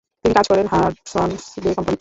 তিনি 0.21 0.33
কাজ 0.37 0.45
করেন 0.51 0.65
হাডসন’স 0.73 1.43
বে 1.55 1.69
কোম্পানিতে। 1.69 1.89